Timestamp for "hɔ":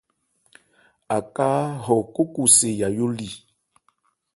1.85-1.95